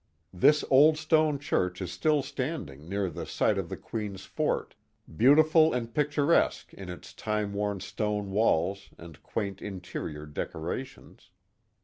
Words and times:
This 0.33 0.65
old 0.71 0.97
stone 0.97 1.37
church 1.37 1.79
is 1.79 1.91
still 1.91 2.23
standing 2.23 2.89
near 2.89 3.07
the 3.07 3.27
site 3.27 3.59
of 3.59 3.69
the 3.69 3.77
Queen's 3.77 4.25
Fort, 4.25 4.73
beautiful 5.15 5.73
and 5.73 5.93
picturesque 5.93 6.73
in 6.73 6.89
its 6.89 7.13
time 7.13 7.53
worn 7.53 7.81
stone 7.81 8.31
walls 8.31 8.89
and 8.97 9.21
quaint 9.21 9.61
interior 9.61 10.25
decorations. 10.25 11.29